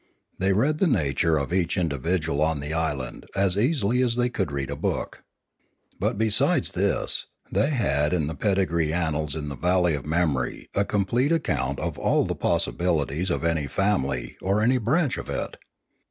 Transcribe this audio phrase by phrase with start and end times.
[0.39, 4.51] They read the nature of each individual on the island as easily as they could
[4.51, 5.23] read a book.
[5.99, 10.71] But besides this they had in the pedi gree annals in the valley of memory
[10.73, 15.57] a complete account of all the possibilities of any family or any branch of it.